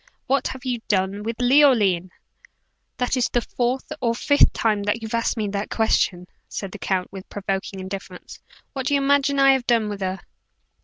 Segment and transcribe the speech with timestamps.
[0.25, 2.09] What have you done with Leoline?"
[2.97, 6.79] "That is the fourth or fifth time that you've asked me that question," said the
[6.79, 8.39] count, with provoking indifference.
[8.73, 10.19] "What do you imagine I have done with her?"